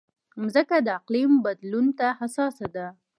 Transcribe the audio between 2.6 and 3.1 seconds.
ده.